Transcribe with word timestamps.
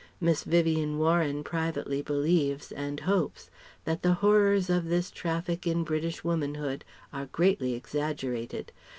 Miss 0.19 0.43
Vivien 0.45 0.97
Warren 0.97 1.43
privately 1.43 2.01
believes 2.01 2.71
and 2.71 3.01
hopes 3.01 3.51
that 3.85 4.01
the 4.01 4.13
horrors 4.15 4.67
of 4.67 4.85
this 4.85 5.11
traffic 5.11 5.67
in 5.67 5.83
British 5.83 6.23
womanhood 6.23 6.83
are 7.13 7.27
greatly 7.27 7.75
exaggerated. 7.75 8.71